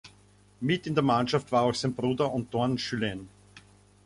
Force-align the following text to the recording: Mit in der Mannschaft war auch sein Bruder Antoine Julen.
Mit 0.61 0.87
in 0.87 0.95
der 0.95 1.03
Mannschaft 1.03 1.51
war 1.51 1.61
auch 1.61 1.75
sein 1.75 1.93
Bruder 1.93 2.33
Antoine 2.33 2.73
Julen. 2.73 3.29